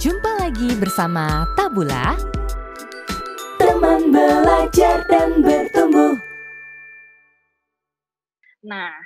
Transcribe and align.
Jumpa 0.00 0.40
lagi 0.40 0.72
bersama 0.80 1.44
Tabula 1.52 2.16
Teman 3.60 4.08
belajar 4.08 5.04
dan 5.04 5.44
bertumbuh 5.44 6.16
Nah, 8.64 8.96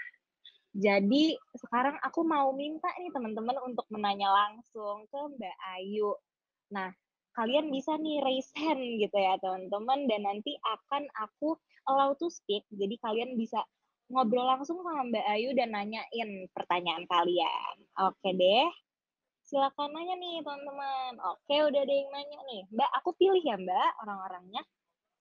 jadi 0.71 1.35
sekarang 1.59 1.99
aku 1.99 2.23
mau 2.23 2.55
minta 2.55 2.87
nih 3.03 3.11
teman-teman 3.11 3.59
untuk 3.67 3.91
menanya 3.91 4.31
langsung 4.31 5.11
ke 5.11 5.19
Mbak 5.35 5.57
Ayu. 5.83 6.15
Nah, 6.71 6.95
kalian 7.35 7.75
bisa 7.75 7.99
nih 7.99 8.23
raise 8.23 8.55
hand 8.55 9.03
gitu 9.03 9.19
ya 9.19 9.35
teman-teman 9.43 10.07
dan 10.07 10.23
nanti 10.31 10.55
akan 10.63 11.11
aku 11.19 11.59
allow 11.91 12.15
to 12.15 12.31
speak. 12.31 12.63
Jadi 12.71 13.03
kalian 13.03 13.35
bisa 13.35 13.67
ngobrol 14.15 14.47
langsung 14.47 14.79
sama 14.79 15.11
Mbak 15.11 15.27
Ayu 15.27 15.59
dan 15.59 15.75
nanyain 15.75 16.47
pertanyaan 16.55 17.03
kalian. 17.11 17.83
Oke 17.99 18.31
deh. 18.31 18.84
Silakan 19.55 19.95
nanya 19.95 20.19
nih 20.19 20.43
teman-teman. 20.43 21.15
Oke, 21.31 21.55
udah 21.63 21.79
ada 21.87 21.95
yang 21.95 22.11
nanya 22.11 22.43
nih. 22.43 22.67
Mbak, 22.75 22.91
aku 22.99 23.15
pilih 23.15 23.39
ya 23.39 23.55
Mbak 23.55 23.91
orang-orangnya. 24.03 24.67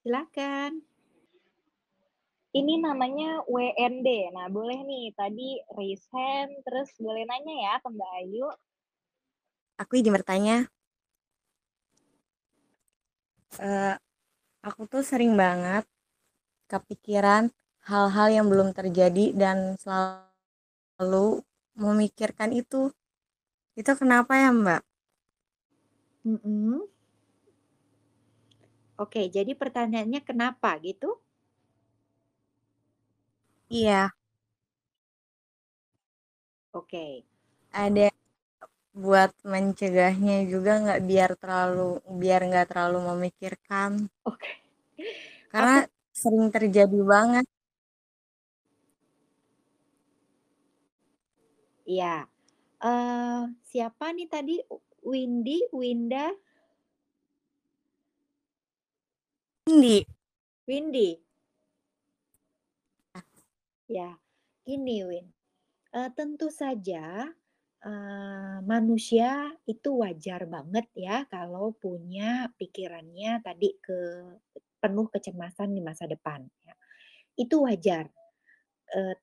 Silakan. 0.02 0.82
Ini 2.50 2.82
namanya 2.82 3.46
WND. 3.46 4.34
Nah, 4.34 4.50
boleh 4.50 4.82
nih 4.90 5.14
tadi 5.14 5.62
raise 5.78 6.10
hand, 6.10 6.50
terus 6.66 6.90
boleh 6.98 7.30
nanya 7.30 7.54
ya 7.62 7.74
ke 7.78 7.94
Mbak 7.94 8.12
Ayu. 8.26 8.50
Aku 9.78 10.02
izin 10.02 10.18
bertanya. 10.18 10.66
Uh, 13.62 13.94
aku 14.66 14.90
tuh 14.90 15.06
sering 15.06 15.38
banget 15.38 15.86
kepikiran 16.66 17.54
hal-hal 17.86 18.34
yang 18.34 18.50
belum 18.50 18.74
terjadi 18.74 19.30
dan 19.38 19.78
selalu 19.78 21.46
memikirkan 21.78 22.50
itu. 22.50 22.90
Itu 23.74 23.92
kenapa 23.98 24.38
ya, 24.38 24.54
Mbak? 24.54 24.82
Mm 26.24 26.38
-mm. 26.40 26.80
Oke, 29.02 29.26
jadi 29.28 29.52
pertanyaannya 29.58 30.22
kenapa 30.22 30.78
gitu? 30.80 31.18
Iya. 33.74 34.14
Oke. 36.74 37.26
Ada 37.74 38.14
buat 38.94 39.34
mencegahnya 39.42 40.46
juga 40.46 40.78
nggak 40.78 41.02
biar 41.10 41.32
terlalu 41.42 41.98
biar 42.22 42.46
nggak 42.46 42.68
terlalu 42.70 42.98
memikirkan. 43.10 44.06
Oke. 44.22 44.62
Karena 45.50 45.86
Aku... 45.86 45.90
sering 46.14 46.46
terjadi 46.54 47.00
banget. 47.02 47.46
Iya. 51.90 52.33
Uh, 52.84 53.48
siapa 53.64 54.12
nih 54.12 54.28
tadi? 54.28 54.60
Windy, 55.08 55.72
Winda? 55.72 56.36
Windy. 59.72 60.04
Windy. 60.68 61.24
Ya, 63.92 64.16
gini 64.64 65.04
Win, 65.06 65.28
uh, 65.94 66.10
tentu 66.16 66.48
saja, 66.50 67.30
uh, 67.84 68.58
manusia 68.64 69.54
itu 69.70 70.02
wajar 70.02 70.48
banget 70.50 70.88
ya 70.96 71.28
kalau 71.30 71.76
punya 71.78 72.50
pikirannya 72.58 73.44
tadi 73.44 73.76
ke 73.78 74.00
penuh 74.82 75.12
kecemasan 75.14 75.76
di 75.76 75.82
masa 75.84 76.10
depan 76.10 76.42
ya. 76.64 76.74
Itu 77.38 77.68
wajar, 77.68 78.08
uh, 78.98 79.16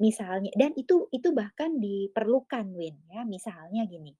misalnya 0.00 0.50
dan 0.56 0.72
itu 0.74 1.06
itu 1.12 1.30
bahkan 1.36 1.76
diperlukan 1.76 2.66
Win 2.74 2.96
ya, 3.12 3.22
misalnya 3.28 3.84
gini, 3.86 4.16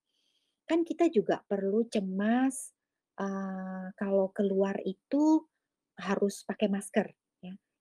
kan 0.68 0.84
kita 0.84 1.08
juga 1.08 1.40
perlu 1.48 1.88
cemas, 1.88 2.76
uh, 3.18 3.90
kalau 3.96 4.30
keluar 4.36 4.76
itu 4.84 5.48
harus 5.96 6.44
pakai 6.44 6.68
masker 6.68 7.08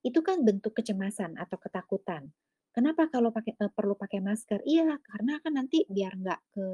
itu 0.00 0.20
kan 0.24 0.40
bentuk 0.40 0.72
kecemasan 0.72 1.36
atau 1.36 1.60
ketakutan. 1.60 2.32
Kenapa 2.70 3.10
kalau 3.10 3.34
pakai 3.34 3.58
uh, 3.60 3.72
perlu 3.72 3.98
pakai 3.98 4.22
masker? 4.22 4.62
Iya, 4.64 4.96
karena 5.02 5.42
kan 5.42 5.52
nanti 5.58 5.84
biar 5.90 6.16
nggak 6.16 6.40
ke 6.54 6.66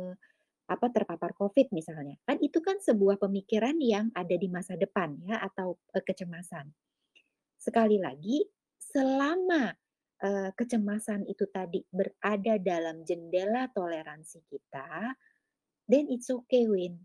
apa 0.66 0.87
terpapar 0.91 1.32
COVID 1.34 1.72
misalnya. 1.72 2.19
Kan 2.26 2.38
itu 2.43 2.58
kan 2.62 2.78
sebuah 2.78 3.19
pemikiran 3.19 3.78
yang 3.82 4.10
ada 4.14 4.34
di 4.34 4.47
masa 4.50 4.78
depan 4.78 5.19
ya 5.26 5.41
atau 5.43 5.81
uh, 5.97 6.04
kecemasan. 6.04 6.70
Sekali 7.56 7.98
lagi, 7.98 8.44
selama 8.78 9.72
uh, 10.22 10.50
kecemasan 10.54 11.27
itu 11.28 11.44
tadi 11.50 11.84
berada 11.88 12.56
dalam 12.62 13.03
jendela 13.03 13.69
toleransi 13.72 14.44
kita, 14.49 15.16
then 15.91 16.09
it's 16.09 16.31
okay, 16.32 16.65
Win 16.69 16.97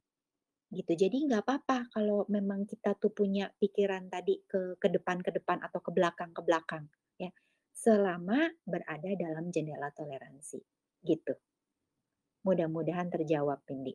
gitu. 0.72 0.96
Jadi 0.96 1.28
nggak 1.28 1.44
apa-apa 1.44 1.92
kalau 1.92 2.24
memang 2.32 2.64
kita 2.64 2.96
tuh 2.96 3.12
punya 3.12 3.52
pikiran 3.60 4.08
tadi 4.08 4.40
ke 4.48 4.80
ke 4.80 4.88
depan 4.88 5.20
ke 5.20 5.36
depan 5.36 5.60
atau 5.60 5.84
ke 5.84 5.92
belakang 5.92 6.32
ke 6.32 6.42
belakang 6.42 6.88
ya. 7.20 7.30
Selama 7.76 8.48
berada 8.64 9.12
dalam 9.20 9.52
jendela 9.52 9.92
toleransi 9.92 10.60
gitu. 11.04 11.36
Mudah-mudahan 12.48 13.12
terjawab 13.12 13.62
Pindi. 13.68 13.94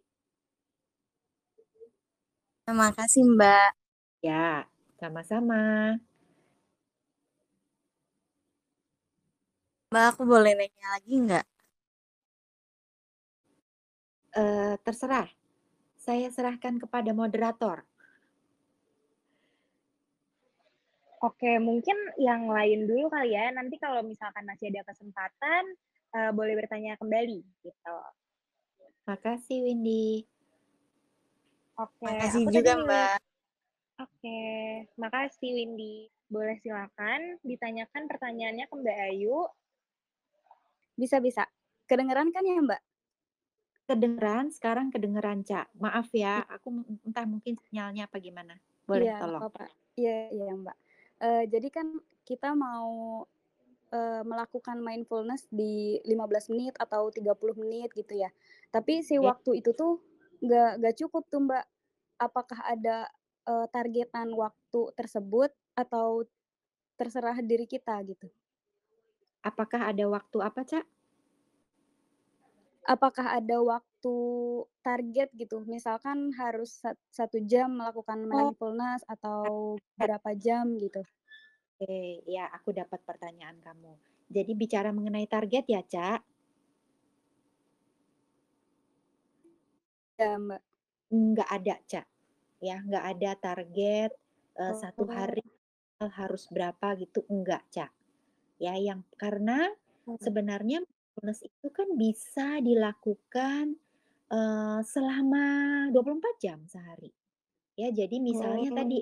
Terima 2.66 2.90
kasih 2.94 3.22
Mbak. 3.24 3.70
Ya, 4.26 4.66
sama-sama. 4.98 5.94
Mbak, 9.86 10.04
aku 10.18 10.22
boleh 10.26 10.52
nanya 10.58 10.86
lagi 10.98 11.14
nggak? 11.14 11.46
Uh, 14.36 14.74
terserah 14.82 15.30
saya 15.94 16.26
serahkan 16.28 16.82
kepada 16.82 17.14
moderator. 17.14 17.86
Oke, 21.22 21.58
mungkin 21.62 21.94
yang 22.18 22.50
lain 22.50 22.90
dulu 22.90 23.06
kali 23.08 23.38
ya. 23.38 23.54
Nanti 23.54 23.78
kalau 23.78 24.02
misalkan 24.02 24.42
masih 24.42 24.74
ada 24.74 24.82
kesempatan, 24.90 25.62
uh, 26.18 26.30
boleh 26.34 26.58
bertanya 26.58 26.98
kembali 26.98 27.40
gitu. 27.62 27.98
Makasih 29.06 29.70
Windy. 29.70 30.26
Oke. 31.78 32.10
Makasih 32.10 32.42
juga 32.50 32.74
tadi... 32.74 32.84
Mbak. 32.84 33.18
Oke, 33.96 34.40
makasih 34.98 35.50
Windy. 35.56 36.10
Boleh 36.26 36.58
silakan 36.58 37.38
ditanyakan 37.46 38.02
pertanyaannya 38.10 38.66
ke 38.66 38.74
Mbak 38.74 38.98
Ayu. 39.14 39.46
Bisa 40.96 41.20
bisa. 41.20 41.44
Kedengeran 41.86 42.32
kan 42.32 42.42
ya 42.42 42.58
Mbak? 42.58 42.82
Kedengeran, 43.86 44.50
sekarang 44.50 44.90
kedengeran, 44.90 45.46
Cak. 45.46 45.70
Maaf 45.78 46.10
ya, 46.10 46.42
aku 46.50 46.82
entah 47.06 47.22
mungkin 47.22 47.54
sinyalnya 47.54 48.10
apa 48.10 48.18
gimana. 48.18 48.58
Boleh 48.82 49.06
Iya, 49.06 49.22
tolong? 49.22 49.42
apa 49.46 49.70
Iya 49.94 50.16
iya, 50.34 50.52
Mbak. 50.58 50.76
Uh, 51.22 51.44
jadi 51.46 51.68
kan 51.70 51.86
kita 52.26 52.50
mau, 52.58 53.22
uh, 53.94 54.22
melakukan 54.26 54.82
mindfulness 54.82 55.46
di 55.46 56.02
15 56.02 56.50
menit 56.50 56.74
atau 56.82 57.14
30 57.14 57.54
menit 57.54 57.94
gitu 57.94 58.18
ya. 58.18 58.32
Tapi 58.74 59.06
si 59.06 59.22
waktu 59.22 59.62
itu 59.62 59.70
tuh 59.70 60.02
nggak 60.42 60.82
nggak 60.82 60.96
cukup 61.06 61.22
tuh, 61.30 61.46
Mbak. 61.46 61.64
Apakah 62.18 62.58
ada, 62.66 63.06
uh, 63.46 63.70
targetan 63.70 64.34
waktu 64.34 64.80
tersebut 64.98 65.54
atau 65.78 66.26
terserah 66.98 67.38
diri 67.38 67.70
kita 67.70 68.02
gitu? 68.02 68.26
Apakah 69.46 69.94
ada 69.94 70.10
waktu 70.10 70.38
apa, 70.42 70.66
Cak? 70.66 70.82
Apakah 72.82 73.38
ada 73.38 73.62
waktu 73.62 74.16
target 74.82 75.30
gitu? 75.38 75.62
Misalkan 75.70 76.34
harus 76.34 76.82
satu 77.14 77.38
jam 77.46 77.78
melakukan 77.78 78.26
oh. 78.26 78.30
mindfulness 78.30 79.06
atau 79.06 79.78
berapa 79.94 80.34
jam 80.34 80.74
gitu? 80.82 81.06
Oke, 81.78 82.26
ya 82.26 82.50
aku 82.50 82.74
dapat 82.74 82.98
pertanyaan 83.06 83.62
kamu. 83.62 83.94
Jadi 84.26 84.52
bicara 84.58 84.90
mengenai 84.90 85.30
target 85.30 85.62
ya, 85.70 85.82
Cak? 85.86 86.20
Ya, 90.18 90.34
Mbak. 90.42 90.62
Nggak 91.14 91.50
ada, 91.54 91.74
Cak. 91.86 92.06
Ya, 92.58 92.82
nggak 92.82 93.04
ada 93.14 93.30
target 93.38 94.10
uh, 94.58 94.72
oh. 94.72 94.74
satu 94.74 95.06
hari 95.06 95.46
harus 96.02 96.50
berapa 96.50 96.98
gitu, 96.98 97.22
enggak, 97.30 97.62
Cak. 97.70 97.95
Ya, 98.56 98.74
yang 98.76 99.04
karena 99.20 99.68
oh. 100.08 100.16
sebenarnya 100.20 100.80
mindfulness 100.82 101.44
itu 101.44 101.68
kan 101.72 101.88
bisa 101.96 102.60
dilakukan, 102.60 103.76
uh, 104.32 104.80
selama 104.84 105.44
24 105.92 106.44
jam 106.44 106.58
sehari. 106.68 107.12
Ya, 107.76 107.92
jadi 107.92 108.16
misalnya 108.20 108.72
oh. 108.72 108.76
tadi, 108.76 108.98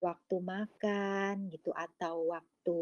waktu 0.00 0.36
makan 0.40 1.52
gitu 1.52 1.72
atau 1.72 2.32
waktu, 2.32 2.80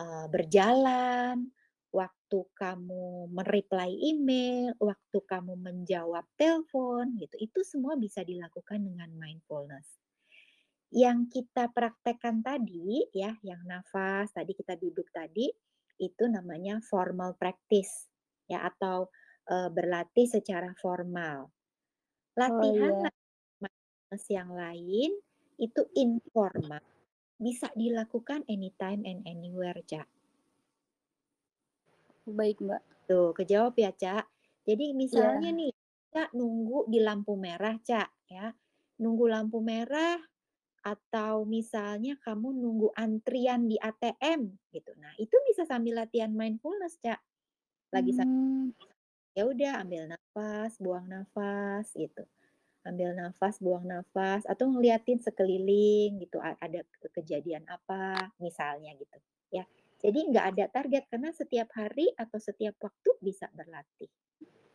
uh, 0.00 0.26
berjalan, 0.28 1.52
waktu 1.92 2.38
kamu 2.56 3.28
mereply 3.28 3.92
email, 4.00 4.72
waktu 4.80 5.18
kamu 5.28 5.60
menjawab 5.60 6.24
telepon 6.40 7.20
gitu, 7.20 7.36
itu 7.36 7.60
semua 7.68 8.00
bisa 8.00 8.24
dilakukan 8.24 8.80
dengan 8.80 9.12
mindfulness. 9.12 10.00
Yang 10.92 11.40
kita 11.40 11.72
praktekkan 11.72 12.44
tadi 12.44 13.08
ya, 13.16 13.32
yang 13.40 13.64
nafas, 13.64 14.28
tadi 14.36 14.52
kita 14.52 14.76
duduk 14.76 15.08
tadi, 15.08 15.48
itu 15.96 16.24
namanya 16.28 16.84
formal 16.84 17.32
practice 17.40 18.12
ya 18.44 18.68
atau 18.68 19.08
e, 19.48 19.72
berlatih 19.72 20.28
secara 20.28 20.68
formal. 20.76 21.48
Oh, 21.48 22.36
Latihan 22.36 23.08
iya. 23.08 23.10
mindfulness 23.56 24.24
yang 24.28 24.50
lain 24.52 25.16
itu 25.56 25.80
informal, 25.96 26.84
bisa 27.40 27.72
dilakukan 27.72 28.44
anytime 28.52 29.00
and 29.08 29.24
anywhere, 29.24 29.80
Ca. 29.88 30.04
Baik, 32.28 32.60
Mbak. 32.60 32.82
Tuh, 33.08 33.32
kejawab 33.32 33.80
ya, 33.80 33.96
Ca. 33.96 34.28
Jadi 34.68 34.92
misalnya 34.92 35.48
Iya. 35.48 35.58
nih, 35.58 35.72
Ca 36.12 36.24
nunggu 36.36 36.84
di 36.92 37.00
lampu 37.00 37.32
merah, 37.40 37.80
Ca, 37.80 38.04
ya. 38.28 38.52
Nunggu 39.00 39.24
lampu 39.32 39.64
merah 39.64 40.20
atau 40.82 41.46
misalnya 41.46 42.18
kamu 42.20 42.52
nunggu 42.54 42.88
antrian 42.98 43.70
di 43.70 43.78
ATM 43.78 44.50
gitu. 44.74 44.92
Nah, 44.98 45.14
itu 45.18 45.34
bisa 45.48 45.62
sambil 45.66 46.02
latihan 46.02 46.30
mindfulness, 46.34 46.98
Ca. 47.02 47.18
Lagi 47.94 48.12
Mmm. 48.12 48.74
ya 49.32 49.48
udah 49.48 49.80
ambil 49.80 50.12
nafas, 50.12 50.76
buang 50.82 51.06
nafas 51.08 51.94
gitu. 51.96 52.26
Ambil 52.82 53.14
nafas, 53.14 53.62
buang 53.62 53.86
nafas 53.86 54.42
atau 54.44 54.66
ngeliatin 54.68 55.22
sekeliling 55.22 56.18
gitu, 56.20 56.42
ada 56.42 56.82
ke 56.98 57.08
kejadian 57.14 57.62
apa 57.70 58.34
misalnya 58.42 58.92
gitu, 58.98 59.16
ya. 59.54 59.64
Jadi 60.02 60.18
nggak 60.34 60.46
ada 60.56 60.64
target 60.66 61.06
karena 61.06 61.30
setiap 61.30 61.70
hari 61.78 62.10
atau 62.18 62.42
setiap 62.42 62.74
waktu 62.82 63.10
bisa 63.22 63.46
berlatih. 63.54 64.10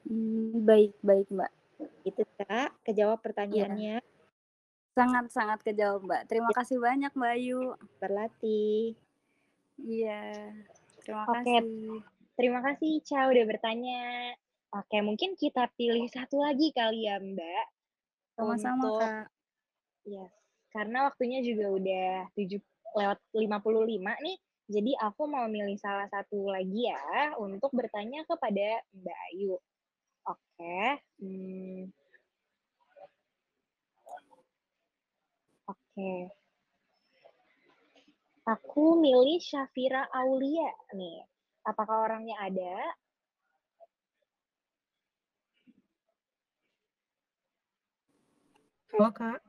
Mmm, 0.07 0.63
baik 0.63 0.95
baik, 1.03 1.27
Mbak. 1.35 1.51
Gitu, 2.07 2.21
Kak, 2.39 2.79
kejawab 2.87 3.19
Iya. 3.51 3.67
pertanyaannya? 3.67 3.99
Sangat-sangat 4.97 5.59
kejawab, 5.61 6.01
Mbak. 6.09 6.21
Terima 6.25 6.49
Ya. 6.49 6.57
kasih 6.57 6.77
banyak, 6.81 7.11
Mbak 7.13 7.33
Ayu. 7.37 7.61
Berlatih. 8.01 8.97
Iya, 9.77 10.21
terima 11.05 11.23
Oke. 11.29 11.33
kasih. 11.45 12.01
Terima 12.33 12.59
kasih, 12.65 12.87
Ica, 13.01 13.19
udah 13.29 13.45
bertanya. 13.45 14.01
Oke, 14.73 14.97
mungkin 15.05 15.37
kita 15.37 15.69
pilih 15.77 16.05
satu 16.09 16.41
lagi 16.41 16.73
kali 16.73 17.05
ya, 17.05 17.21
Mbak, 17.21 17.65
Sama-sama, 18.35 18.81
untuk 18.83 19.01
Kak. 19.01 19.25
yes, 20.05 20.33
karena 20.69 21.07
waktunya 21.09 21.39
juga 21.45 21.65
udah 21.71 22.09
7 22.33 22.61
lewat 22.93 23.19
55 23.33 24.17
nih, 24.21 24.37
jadi 24.67 24.91
aku 25.01 25.23
mau 25.29 25.45
milih 25.47 25.77
salah 25.77 26.05
satu 26.09 26.49
lagi 26.51 26.89
ya, 26.89 27.37
untuk 27.37 27.69
bertanya 27.73 28.25
kepada 28.27 28.81
Mbak 28.97 29.19
Ayu. 29.33 29.55
Oke, 30.27 30.81
mmm 31.21 31.89
Oke. 35.97 36.29
Aku 38.45 39.01
milih 39.01 39.41
Syafira 39.41 40.05
Aulia 40.13 40.69
nih. 40.93 41.25
Apakah 41.65 42.05
orangnya 42.05 42.37
ada? 42.37 42.93
Halo, 48.93 49.09
Kak. 49.09 49.41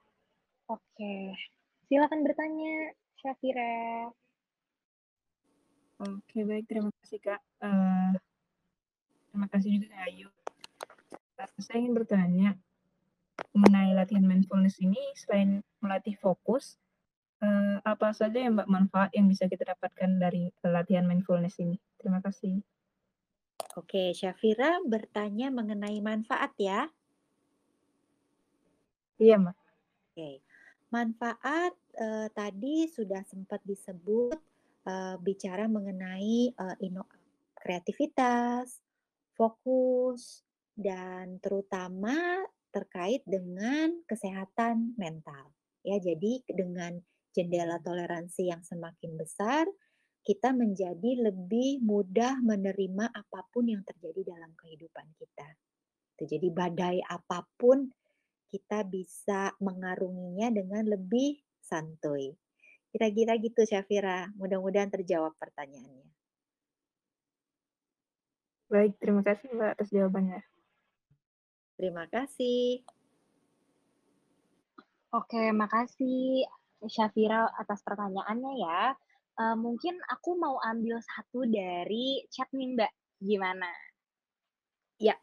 Oke. 0.72 1.36
Silakan 1.92 2.24
bertanya, 2.24 2.96
Syafira. 3.20 4.08
Oke, 6.00 6.48
baik. 6.48 6.64
Terima 6.64 6.88
kasih, 7.04 7.20
Kak. 7.28 7.44
Eee 7.60 8.16
terima 9.28 9.46
kasih 9.52 9.68
juga 9.76 9.92
Kak 9.92 10.04
Ayu. 10.08 10.28
Saya 11.60 11.84
ingin 11.84 11.92
bertanya, 11.92 12.56
mengenai 13.56 13.90
latihan 13.98 14.24
mindfulness 14.26 14.76
ini 14.82 15.00
selain 15.16 15.62
melatih 15.84 16.14
fokus, 16.24 16.78
eee, 17.44 17.76
apa 17.92 18.08
saja 18.14 18.38
ya 18.44 18.50
Mbak 18.52 18.68
manfaat 18.70 19.10
yang 19.16 19.26
bisa 19.32 19.44
kita 19.52 19.64
dapatkan 19.74 20.10
dari 20.24 20.50
latihan 20.66 21.06
mindfulness 21.10 21.56
ini? 21.64 21.76
Terima 22.00 22.20
kasih. 22.24 22.62
Oke, 23.80 24.02
Syafira 24.18 24.70
bertanya 24.92 25.48
mengenai 25.58 25.98
manfaat 26.08 26.52
ya? 26.68 26.80
Iya, 29.18 29.36
Mbak. 29.38 29.54
Oke. 30.12 30.30
Manfaat, 30.94 31.74
eee, 31.94 32.26
tadi 32.32 32.76
sudah 32.88 33.22
sempat 33.22 33.60
disebut, 33.70 34.36
eee, 34.88 35.14
bicara 35.26 35.64
mengenai, 35.68 36.38
eee, 36.52 36.76
ino 36.88 37.04
kreativitas, 37.54 38.80
fokus, 39.38 40.42
dan 40.74 41.38
terutama 41.44 42.16
terkait 42.70 43.22
dengan 43.24 43.92
kesehatan 44.04 44.94
mental, 45.00 45.52
ya. 45.82 45.96
Jadi 45.98 46.44
dengan 46.48 46.96
jendela 47.32 47.78
toleransi 47.80 48.50
yang 48.50 48.62
semakin 48.64 49.16
besar, 49.16 49.64
kita 50.26 50.52
menjadi 50.52 51.32
lebih 51.32 51.80
mudah 51.80 52.36
menerima 52.44 53.08
apa 53.08 53.40
pun 53.48 53.64
yang 53.70 53.80
terjadi 53.86 54.36
dalam 54.36 54.52
kehidupan 54.60 55.06
kita. 55.16 55.48
Tuh, 56.18 56.26
jadi 56.26 56.50
badai 56.50 56.98
apa 57.06 57.46
pun 57.56 57.88
kita 58.48 58.84
bisa 58.84 59.54
mengarunginya 59.62 60.50
dengan 60.52 60.84
lebih 60.88 61.38
santuy. 61.62 62.34
Kira-kira 62.88 63.36
gitu, 63.38 63.64
Syafira. 63.68 64.28
Mudah-mudahan 64.36 64.88
terjawab 64.88 65.36
pertanyaannya. 65.36 66.08
Baik, 68.68 69.00
terima 69.00 69.24
kasih 69.24 69.48
Mbak 69.48 69.70
atas 69.80 69.88
jawabannya. 69.88 70.57
Terima 71.78 72.10
kasih. 72.10 72.82
Oke, 75.14 75.54
makasih 75.54 76.42
Syafira 76.90 77.46
atas 77.54 77.86
pertanyaannya 77.86 78.52
ya. 78.58 78.80
Eee, 79.38 79.54
mungkin 79.54 79.94
aku 80.10 80.34
mau 80.34 80.58
ambil 80.58 80.98
satu 80.98 81.46
dari 81.46 82.26
chat 82.34 82.50
nih, 82.50 82.74
Mbak, 82.74 82.92
gimana? 83.22 83.70
Ya. 84.98 85.14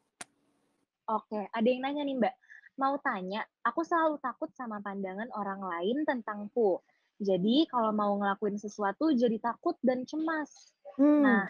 Oke, 1.12 1.52
ada 1.52 1.68
yang 1.68 1.84
nanya 1.84 2.08
nih, 2.08 2.16
Mbak, 2.24 2.36
mau 2.80 2.96
tanya, 3.04 3.44
aku 3.62 3.84
selalu 3.84 4.16
takut 4.24 4.48
sama 4.56 4.80
pandangan 4.80 5.28
orang 5.36 5.60
lain 5.60 6.08
tentangku. 6.08 6.80
Jadi 7.20 7.68
kalau 7.72 7.96
mau 7.96 8.16
ngelakuin 8.16 8.60
sesuatu 8.60 9.12
jadi 9.12 9.40
takut 9.40 9.76
dan 9.84 10.04
cemas. 10.04 10.76
Hmm. 11.00 11.24
Nah 11.24 11.48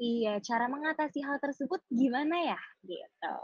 iya, 0.00 0.40
cara 0.44 0.68
mengatasi 0.68 1.20
hal 1.24 1.40
tersebut 1.40 1.80
gimana 1.92 2.56
ya? 2.56 2.60
Gitu. 2.84 3.36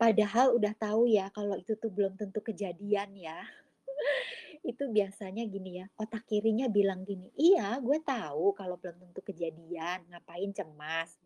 Padahal 0.00 0.54
udah 0.56 0.72
tahu 0.78 1.10
ya 1.10 1.26
kalau 1.34 1.56
itu 1.58 1.74
tuh 1.82 1.90
belum 1.92 2.14
tentu 2.20 2.40
kejadian 2.40 3.10
ya. 3.18 3.38
Itu 4.66 4.90
biasanya 4.90 5.44
gini 5.48 5.80
ya, 5.82 5.86
otak 5.98 6.26
kirinya 6.30 6.66
bilang 6.70 7.02
gini, 7.06 7.30
"Iya, 7.38 7.78
gue 7.82 7.98
tahu 8.02 8.52
kalau 8.58 8.76
belum 8.82 8.96
tentu 9.02 9.20
kejadian, 9.26 10.06
ngapain 10.10 10.50
cemas." 10.54 11.16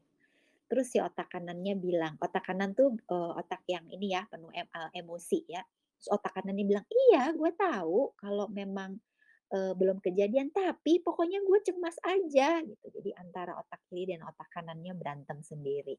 Terus 0.70 0.88
si 0.92 0.98
otak 1.02 1.28
kanannya 1.34 1.74
bilang 1.78 2.14
otak 2.22 2.44
kanan 2.48 2.72
tuh, 2.78 2.94
eee, 2.96 3.32
otak 3.40 3.62
yang 3.70 3.86
ini 3.92 4.14
ya, 4.16 4.24
penuh 4.30 4.50
em 4.54 4.68
eee, 4.68 4.90
emosi 5.04 5.40
ya. 5.50 5.62
Terus 6.00 6.08
otak 6.16 6.32
kanannya 6.40 6.64
bilang, 6.68 6.86
"Iya, 6.90 7.32
gue 7.36 7.50
tahu 7.56 8.14
kalau 8.18 8.46
memang, 8.52 8.98
eee, 9.54 9.72
belum 9.78 9.98
kejadian, 10.04 10.50
tapi 10.54 11.00
pokoknya 11.04 11.40
gue 11.44 11.58
cemas 11.68 11.96
aja." 12.06 12.60
Gitu. 12.64 12.86
Jadi 13.00 13.10
antara 13.18 13.56
otak 13.60 13.80
kiri 13.90 14.12
dan 14.16 14.22
otak 14.28 14.48
kanannya 14.54 14.92
berantem 14.98 15.40
sendiri. 15.44 15.96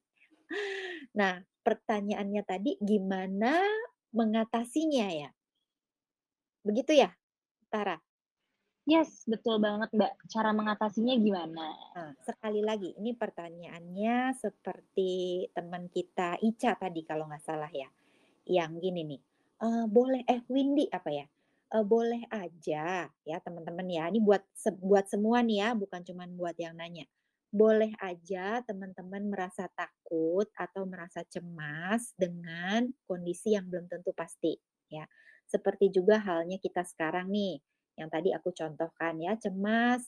Nah, 1.20 1.36
pertanyaannya 1.66 2.44
tadi 2.46 2.72
gimana 2.82 3.54
mengatasinya 4.14 5.08
ya? 5.22 5.30
Begitu 6.64 6.92
ya, 7.04 7.10
Tara? 7.74 7.98
Yes, 8.84 9.24
betul 9.32 9.64
banget, 9.64 9.90
Mbak. 9.96 10.14
Cara 10.34 10.52
mengatasinya 10.52 11.16
gimana? 11.20 11.68
Nah, 11.96 12.12
sekali 12.28 12.60
lagi, 12.64 12.92
ini 13.00 13.16
pertanyaannya 13.16 14.36
seperti 14.36 15.12
teman 15.56 15.88
kita 15.88 16.36
Ica 16.44 16.76
tadi 16.76 17.02
kalau 17.08 17.26
nggak 17.32 17.44
salah 17.48 17.72
ya. 17.72 17.88
Yang 18.48 18.72
gini 18.84 19.02
nih, 19.16 19.22
eee, 19.64 19.86
boleh 19.88 20.22
eh, 20.28 20.42
Windy 20.52 20.86
apa 20.92 21.10
ya, 21.12 21.26
eee, 21.74 21.86
boleh 21.88 22.24
aja 22.32 23.08
ya 23.30 23.38
teman-teman 23.46 23.88
ya, 23.88 24.04
ini 24.12 24.20
buat 24.24 24.44
se 24.56 24.72
buat 24.76 25.06
semua 25.08 25.40
nih 25.46 25.58
ya, 25.64 25.70
bukan 25.80 26.02
cuman 26.04 26.30
buat 26.40 26.56
yang 26.60 26.76
nanya. 26.80 27.08
Boleh 27.54 27.94
aja 28.02 28.66
teman-teman 28.66 29.30
merasa 29.30 29.70
takut 29.78 30.50
atau 30.58 30.84
merasa 30.90 31.22
cemas 31.34 32.18
dengan 32.18 32.90
kondisi 33.06 33.54
yang 33.54 33.70
belum 33.70 33.86
tentu 33.94 34.10
pasti, 34.10 34.58
ya. 34.90 35.06
Seperti 35.46 35.94
juga 35.94 36.18
halnya 36.18 36.58
kita 36.58 36.82
sekarang 36.82 37.30
nih, 37.30 37.62
yang 38.00 38.10
tadi 38.10 38.34
aku 38.34 38.50
contohkan 38.58 39.22
ya, 39.22 39.38
cemas, 39.38 40.02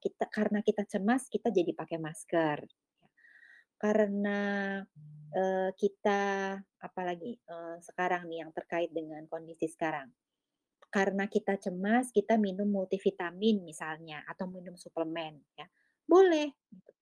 kita 0.00 0.24
karena 0.32 0.64
kita 0.64 0.82
cemas, 0.88 1.28
kita 1.28 1.52
jadi 1.52 1.76
pakai 1.76 1.98
masker. 2.00 2.58
Karena, 3.78 4.40
eee, 5.30 5.70
kita 5.78 6.22
apalagi, 6.82 7.38
sekarang 7.86 8.26
nih 8.26 8.42
yang 8.46 8.50
terkait 8.50 8.90
dengan 8.90 9.22
kondisi 9.30 9.70
sekarang. 9.70 10.10
Karena 10.90 11.26
kita 11.30 11.58
cemas, 11.60 12.10
kita 12.14 12.36
minum 12.40 12.68
multivitamin 12.70 13.62
misalnya 13.66 14.24
atau 14.28 14.46
minum 14.50 14.74
suplemen 14.78 15.40
ya, 15.58 15.66
boleh. 16.08 16.48
Gitu. 16.72 16.92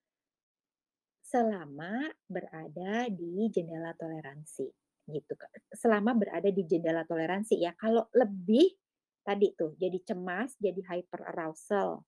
Selama 1.23 2.11
berada 2.27 3.07
di 3.07 3.47
jendela 3.55 3.95
toleransi 3.95 4.67
gitu. 5.07 5.33
Selama 5.71 6.19
berada 6.19 6.51
di 6.51 6.67
jendela 6.67 7.07
toleransi 7.07 7.63
ya. 7.63 7.71
Kalau 7.79 8.11
lebih 8.19 8.67
tadi 9.23 9.55
tuh 9.55 9.79
jadi 9.79 9.99
cemas, 10.03 10.59
jadi 10.59 10.83
hyper 10.83 11.23
arousal. 11.35 12.03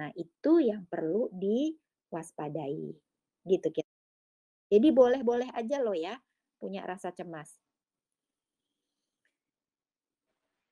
Nah, 0.00 0.08
itu 0.16 0.64
yang 0.64 0.88
perlu 0.88 1.28
diwaspadai. 1.36 2.88
Gitu 3.44 3.68
kita. 3.68 3.92
Jadi 4.70 4.88
boleh-boleh 4.94 5.50
aja 5.52 5.82
loh 5.82 5.96
ya 5.96 6.16
punya 6.60 6.84
rasa 6.84 7.12
cemas. 7.12 7.60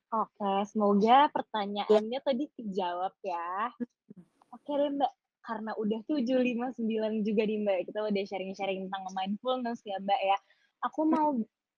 Oke, 0.09 0.65
semoga 0.73 1.29
iya. 1.29 1.33
pertanyaannya 1.33 2.21
ya. 2.21 2.25
tadi 2.25 2.45
dijawab 2.57 3.13
ya. 3.21 3.69
Hmm. 3.77 4.25
Oke 4.57 4.73
deh 4.73 4.89
Mbak, 4.97 5.13
karena 5.49 5.73
udah 5.83 6.01
7.59 6.09 7.25
juga 7.25 7.43
nih, 7.49 7.59
Mbak, 7.65 7.79
kita 7.89 8.01
udah 8.05 8.25
sharing-sharing 8.29 8.81
tentang 8.89 9.05
mindfulness 9.17 9.81
ya, 9.89 9.97
Mbak, 10.05 10.21
ya. 10.31 10.39
Aku 10.87 11.09
Mhm. 11.11 11.15
mau 11.15 11.29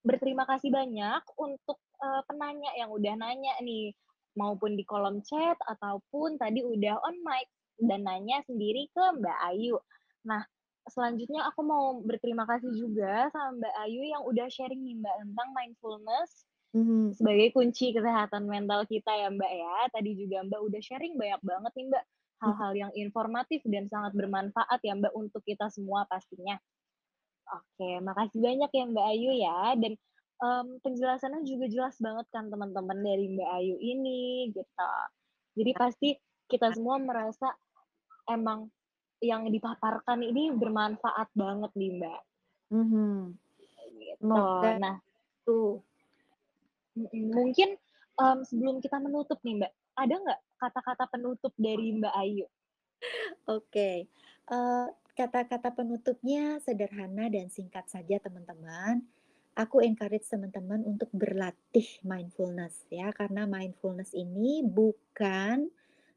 berterima 0.03 0.43
kasih 0.51 0.69
banyak 0.75 1.23
untuk, 1.39 1.79
eee, 2.03 2.21
penanya 2.29 2.71
yang 2.77 2.89
udah 2.91 3.13
nanya 3.15 3.53
nih, 3.63 3.95
maupun 4.39 4.75
di 4.79 4.83
kolom 4.87 5.19
chat 5.27 5.57
ataupun 5.67 6.39
tadi 6.39 6.63
udah 6.63 6.95
on 7.03 7.19
mic 7.27 7.47
dan 7.83 8.07
nanya 8.07 8.39
sendiri 8.47 8.87
ke 8.95 9.03
Mbak 9.19 9.37
Ayu. 9.51 9.75
Nah, 10.27 10.43
selanjutnya 10.87 11.47
aku 11.51 11.61
mau 11.65 11.99
berterima 12.03 12.43
kasih 12.47 12.71
juga 12.75 13.27
sama 13.35 13.59
Mbak 13.59 13.75
Ayu 13.87 14.01
yang 14.07 14.23
udah 14.27 14.47
sharing 14.51 14.81
nih, 14.83 14.95
Mbak, 15.03 15.15
tentang 15.27 15.49
mindfulness 15.55 16.47
Mhm. 16.73 17.17
sebagai 17.17 17.51
kunci 17.55 17.91
kesehatan 17.95 18.47
mental 18.47 18.87
kita 18.87 19.11
ya, 19.11 19.27
Mbak, 19.31 19.51
ya. 19.51 19.75
Tadi 19.93 20.11
juga 20.15 20.37
Mbak 20.47 20.61
udah 20.67 20.81
sharing 20.83 21.13
banyak 21.19 21.41
banget 21.43 21.71
nih, 21.77 21.85
Mbak. 21.91 22.05
Hal-hal 22.41 22.73
yang 22.75 22.91
informatif 22.97 23.61
dan 23.69 23.85
sangat 23.87 24.13
bermanfaat 24.17 24.79
ya, 24.83 24.93
Mbak, 24.97 25.13
untuk 25.15 25.41
kita 25.45 25.69
semua 25.71 26.05
pastinya. 26.09 26.57
Oke, 27.51 27.99
makasih 28.03 28.39
banyak 28.41 28.71
ya, 28.73 28.83
Mbak 28.89 29.07
Ayu 29.13 29.31
ya, 29.37 29.59
dan, 29.79 29.93
mmm, 30.41 30.67
penjelasannya 30.85 31.41
juga 31.47 31.65
jelas 31.71 31.95
banget 32.01 32.27
kan 32.33 32.49
teman-teman 32.49 32.99
dari 33.03 33.27
Mbak 33.33 33.49
Ayu 33.61 33.75
ini, 33.81 34.49
gitu. 34.55 34.91
Jadi 35.59 35.71
pasti 35.77 36.09
kita 36.51 36.71
semua 36.75 36.97
merasa 37.01 37.53
emang 38.29 38.69
yang 39.23 39.47
dipaparkan 39.49 40.21
ini 40.25 40.51
bermanfaat 40.55 41.29
banget 41.37 41.71
nih, 41.77 41.91
Mbak. 42.01 42.21
Mhm. 42.71 43.37
Gitu. 43.99 44.21
Semoga 44.21 44.71
Nah 44.81 44.97
tuh. 45.45 45.83
Mungkin, 47.11 47.79
mmm, 48.19 48.39
sebelum 48.43 48.83
kita 48.83 48.99
menutup 48.99 49.39
nih, 49.47 49.63
Mbak, 49.63 49.71
ada 49.95 50.15
nggak 50.23 50.39
kata-kata 50.61 51.05
penutup 51.13 51.53
dari 51.57 51.87
Mbak 51.97 52.15
Ayu? 52.23 52.45
Oke, 53.49 53.91
eee, 54.51 54.85
kata-kata 55.17 55.69
penutupnya 55.73 56.61
sederhana 56.61 57.25
dan 57.27 57.49
singkat 57.49 57.85
saja, 57.89 58.21
teman-teman. 58.21 59.01
Aku 59.57 59.83
encourage 59.83 60.29
teman-teman 60.31 60.85
untuk 60.87 61.11
berlatih 61.11 61.99
mindfulness 62.07 62.87
ya, 62.87 63.11
karena 63.11 63.43
mindfulness 63.49 64.15
ini 64.15 64.63
bukan 64.63 65.67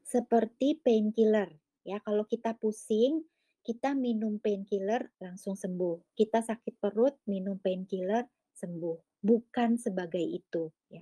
seperti 0.05 0.79
painkiller 0.79 1.51
ya. 1.83 1.99
Kalau 2.05 2.23
kita 2.29 2.55
pusing, 2.55 3.25
kita 3.65 3.97
minum 3.97 4.37
painkiller 4.39 5.09
langsung 5.19 5.57
sembuh. 5.57 6.15
Kita 6.15 6.39
sakit 6.45 6.79
perut, 6.79 7.17
minum 7.27 7.57
painkiller, 7.59 8.29
sembuh. 8.55 9.19
Bukan 9.25 9.81
sebagai 9.81 10.21
itu 10.21 10.69
ya. 10.93 11.01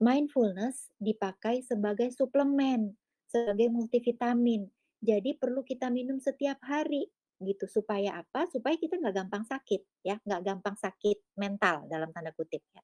Mindfulness 0.00 0.76
dipakai 0.96 1.60
sebagai 1.60 2.08
suplemen, 2.18 2.96
sebagai 3.28 3.68
multivitamin. 3.76 4.62
Jadi 5.00 5.30
perlu 5.36 5.60
kita 5.70 5.86
minum 5.92 6.16
setiap 6.20 6.58
hari 6.64 7.04
gitu. 7.40 7.64
Supaya 7.68 8.10
apa? 8.24 8.48
Supaya 8.48 8.76
kita 8.80 8.96
nggak 9.00 9.16
gampang 9.20 9.44
sakit 9.44 9.80
ya, 10.08 10.16
nggak 10.24 10.42
gampang 10.48 10.76
sakit 10.84 11.18
"mental" 11.36 11.84
dalam 11.92 12.08
tanda 12.16 12.32
kutip 12.32 12.64
ya. 12.72 12.82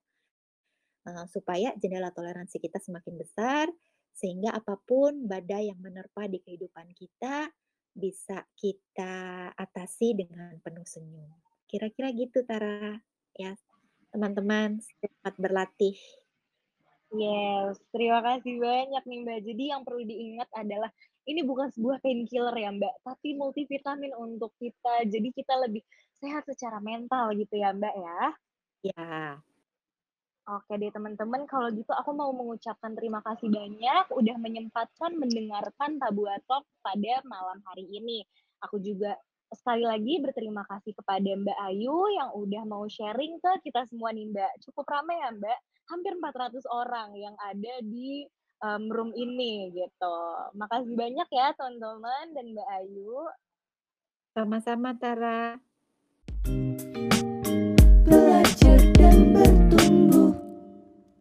Eee, 1.07 1.25
supaya 1.31 1.69
jendela 1.81 2.09
toleransi 2.11 2.57
kita 2.59 2.79
semakin 2.83 3.15
besar, 3.21 3.65
sehingga 4.11 4.49
apa 4.59 4.75
pun 4.89 5.29
badai 5.29 5.69
yang 5.71 5.79
menerpa 5.79 6.25
di 6.27 6.41
kehidupan 6.43 6.91
kita, 6.97 7.49
bisa 7.97 8.45
kita 8.57 9.49
atasi 9.57 10.13
dengan 10.17 10.57
penuh 10.61 10.85
senyum. 10.85 11.31
Kira-kira 11.69 12.09
gitu, 12.13 12.43
Tara, 12.45 12.97
ya. 13.37 13.53
Teman-teman 14.13 14.79
semangat 14.81 15.35
berlatih. 15.39 15.95
Yes, 17.17 17.81
terima 17.89 18.21
kasih 18.21 18.61
banyak 18.61 19.03
nih, 19.09 19.19
Mbak. 19.25 19.39
Jadi 19.49 19.63
yang 19.73 19.81
perlu 19.81 20.05
diingat 20.05 20.49
adalah 20.53 20.93
ini 21.25 21.41
bukan 21.41 21.73
sebuah 21.73 21.97
painkiller 21.97 22.53
ya, 22.53 22.69
Mbak, 22.69 22.95
tapi 23.01 23.33
multivitamin 23.33 24.13
untuk 24.13 24.53
kita. 24.61 25.01
Jadi 25.09 25.33
kita 25.33 25.57
lebih 25.65 25.81
sehat 26.21 26.45
secara 26.45 26.77
mental 26.77 27.33
gitu 27.33 27.57
ya, 27.57 27.73
Mbak, 27.73 27.95
ya. 27.97 28.21
Iya. 28.85 29.41
Oke 30.47 30.79
deh, 30.79 30.93
teman-teman, 30.93 31.43
kalau 31.43 31.67
gitu 31.75 31.91
aku 31.91 32.15
mau 32.15 32.31
mengucapkan 32.31 32.95
terima 32.95 33.19
kasih 33.19 33.51
banyak 33.51 34.05
udah 34.15 34.35
menyempatkan 34.39 35.11
mendengarkan 35.19 35.99
Tabua 35.99 36.39
Talk 36.47 36.63
pada 36.79 37.19
malam 37.27 37.59
hari 37.67 37.83
ini. 37.83 38.23
Aku 38.63 38.79
juga 38.79 39.19
sekali 39.55 39.87
lagi 39.87 40.19
berterima 40.19 40.67
kasih 40.67 40.91
kepada 40.91 41.23
Mbak 41.23 41.59
Ayu 41.71 41.97
yang 42.15 42.29
udah 42.35 42.63
mau 42.67 42.83
sharing 42.87 43.39
ke 43.39 43.71
kita 43.71 43.87
semua 43.87 44.11
nih, 44.11 44.27
Mbak. 44.27 44.67
Cukup 44.67 44.83
ramai 44.87 45.15
ya, 45.23 45.31
Mbak, 45.31 45.59
hampir 45.87 46.13
400 46.19 46.67
orang 46.67 47.15
yang 47.15 47.35
ada 47.39 47.73
di, 47.83 48.27
mmm, 48.59 48.91
room 48.91 49.11
ini 49.15 49.71
gitu. 49.71 50.17
Makasih 50.59 50.95
banyak 50.95 51.29
ya 51.31 51.47
teman-teman 51.55 52.25
dan 52.35 52.45
Mbak 52.51 52.69
Ayu. 52.83 53.15
Sama-sama, 54.35 54.91
Tara. 54.99 55.57